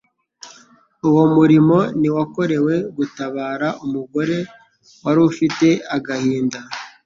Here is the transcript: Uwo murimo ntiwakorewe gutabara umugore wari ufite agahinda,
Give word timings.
Uwo 1.07 1.23
murimo 1.35 1.77
ntiwakorewe 1.99 2.75
gutabara 2.97 3.67
umugore 3.85 4.37
wari 5.03 5.19
ufite 5.29 5.67
agahinda, 5.95 6.59